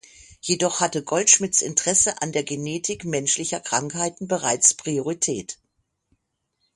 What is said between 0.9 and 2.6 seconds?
Goldschmidts Interesse an der